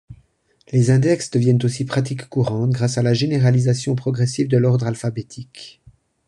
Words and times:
Les 0.71 0.89
index 0.89 1.29
deviennent 1.29 1.63
aussi 1.63 1.85
pratique 1.85 2.27
courante, 2.27 2.71
grâce 2.71 2.97
à 2.97 3.03
la 3.03 3.13
généralisation 3.13 3.93
progressive 3.93 4.47
de 4.47 4.57
l'ordre 4.57 4.87
alphabétique. 4.87 5.79